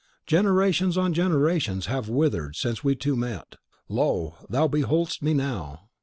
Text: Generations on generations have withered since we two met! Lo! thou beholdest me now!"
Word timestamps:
Generations 0.25 0.97
on 0.97 1.13
generations 1.13 1.85
have 1.85 2.09
withered 2.09 2.55
since 2.55 2.83
we 2.83 2.95
two 2.95 3.15
met! 3.15 3.57
Lo! 3.87 4.33
thou 4.49 4.67
beholdest 4.67 5.21
me 5.21 5.31
now!" 5.35 5.91